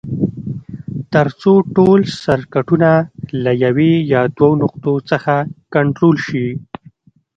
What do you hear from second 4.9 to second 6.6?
څخه کنټرول شي.